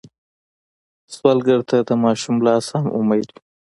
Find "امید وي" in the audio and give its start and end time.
2.99-3.39